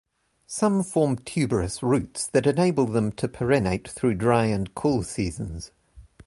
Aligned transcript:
Some 0.47 0.81
form 0.81 1.17
tuberous 1.17 1.83
roots 1.83 2.25
that 2.25 2.47
enable 2.47 2.87
them 2.87 3.11
to 3.11 3.27
perennate 3.27 3.87
through 3.87 4.15
dry 4.15 4.45
and 4.45 4.73
cool 4.73 5.03
seasons. 5.03 5.71